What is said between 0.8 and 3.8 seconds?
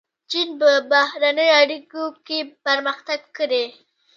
بهرنیو اړیکو کې پرمختګ کړی.